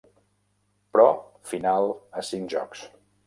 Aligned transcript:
Pro 0.95 1.03
final 1.53 1.91
a 2.21 2.25
cinc 2.31 2.51
jocs. 2.57 2.85